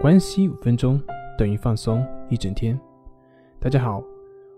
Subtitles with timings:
[0.00, 0.98] 关系五分钟
[1.36, 2.80] 等于放松一整天。
[3.58, 4.02] 大家好，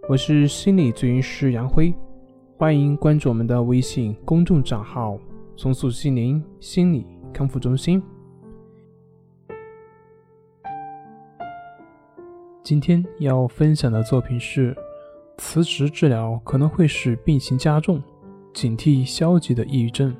[0.08, 1.92] 我是心理咨询师杨辉，
[2.56, 5.18] 欢迎关注我们的微信公众账号
[5.58, 8.00] “松塑心灵心理康复中心”。
[12.62, 14.72] 今天要分享的作品是：
[15.38, 18.00] 辞职治疗可能会使病情加重，
[18.54, 20.14] 警惕消极的抑郁症。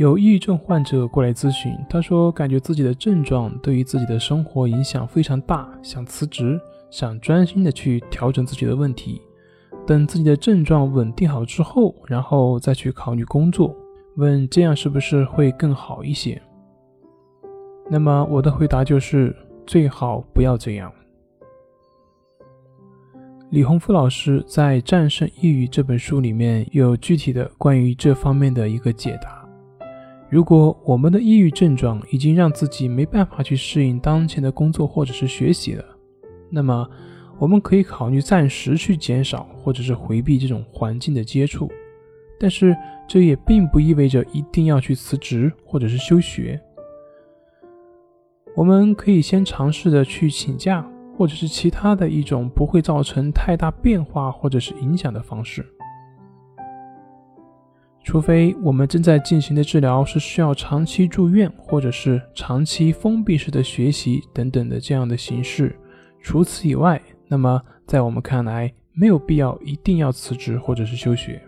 [0.00, 6.58] 有抑郁症患者过来咨询，他说感觉自己的症状对于自己的生活影响非常大，想辞职，
[6.90, 9.20] 想专心的去调整自己的问题，
[9.86, 13.76] 等自己的症状稳定好之后，然后再去考虑工作。
[14.16, 16.40] 问这样是不是会更好一些？
[17.90, 20.90] 那么我的回答就是最好不要这样。
[23.50, 29.39] 李洪福老师在《战胜抑郁》这本书里面有具体的关于这方面的一个解答。
[30.30, 35.84] 如果我们的抑郁症状已经让自己没办法去适应当前的工作或者是学习了，
[36.48, 36.88] 那么
[37.36, 41.68] 我们可以考虑暂时去减少或者是回避这种环境的接触，
[42.38, 42.76] 但是
[43.08, 46.60] 这也并不意味着一定要去辞职或者是休学。
[48.54, 55.66] 我们可以先尝试着去请假，或者是其他的一种不会造成太大变化或者是影响的方式。
[58.10, 65.78] 除非我们正在进行的治疗是需要长期住院，或者是长期封闭式的学习等等的这样的形式，
[66.20, 71.40] 除此以外，那么在我们看来没有必要一定要辞职或者是休学。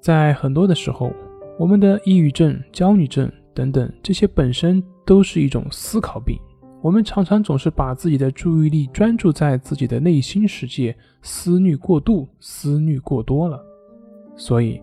[0.00, 1.12] 在很多的时候，
[1.58, 6.38] 我们的抑郁症、焦虑症等等这些本身都是一种思考病，
[6.80, 13.60] 我们常常总是把自己的注意力专注在自己的内心世界，思虑过度，思虑过多了，
[14.36, 14.80] 所以。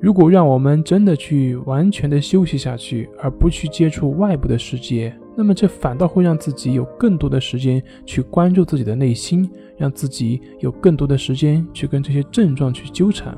[0.00, 13.36] 如果让我们真的去完全的休息下去，而不去接触外部的世界，那么这反倒会让自己有更多的时间去关注自己的内心，让自己有更多的时间去跟这些症状去纠缠，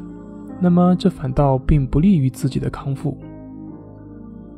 [0.61, 3.17] 那么这反倒并不利于自己的康复。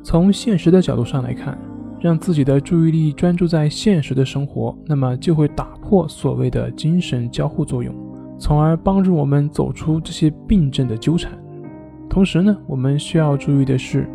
[0.02, 1.56] 从现实的角度上来看，
[2.00, 7.94] 让自己的注意力专注在现实的生活，那么就会打破所谓的精神交互作用，
[8.40, 11.32] 从而帮助我们走出这些病症的纠缠。
[12.12, 14.06] 同时呢，我们需要注意的是，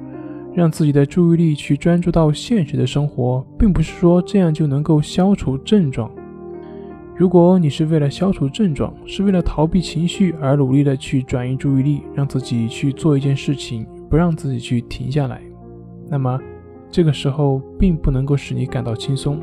[0.54, 6.08] 让自己的注意力去专注到现实的生活，并不是说这样就能够消除症状。
[7.16, 15.42] 如果你是为了消除症状，是为了逃避情绪而努力的去转移注意力，让自己去做一件事情，不让自己去停下来，
[16.08, 16.40] 那么
[16.92, 19.40] 这个时候并不能够使你感到轻松。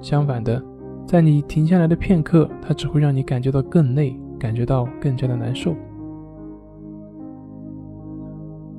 [0.00, 0.60] 相反的，
[1.06, 5.76] 在你停下来的片刻，它只会让你感觉到更累，感觉到更加的难受。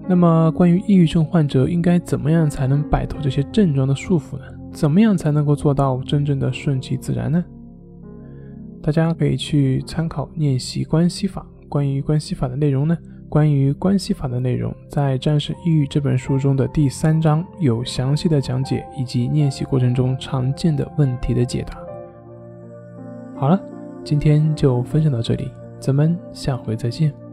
[0.10, 4.44] 那么，关于抑郁症患者应该怎么样才能摆脱这些症状的束缚呢？
[4.74, 7.46] 怎么样才能够做到真正的顺其自然呢？
[8.82, 11.46] 大家可以去参考练习关系法。
[11.70, 12.98] 关于关系法的内容呢？
[13.30, 21.78] 关于关系法的内容，在《战胜抑郁》这本书中的第三章有详细的讲解，以及练习过程中常见的问题的解答。
[23.36, 23.62] 好了，
[24.04, 27.29] 今天就分享到这里，咱们下回再见。